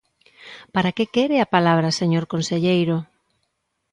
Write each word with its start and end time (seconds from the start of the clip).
¿Para 0.73 0.93
que 0.95 1.05
quere 1.15 1.37
a 1.39 1.51
palabra, 1.55 1.97
señor 1.99 2.25
conselleiro? 2.33 2.97